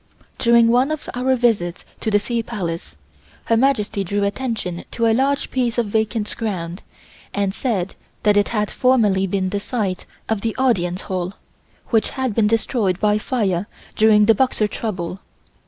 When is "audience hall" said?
10.55-11.33